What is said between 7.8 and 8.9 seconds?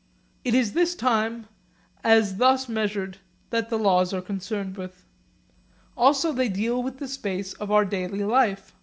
daily life.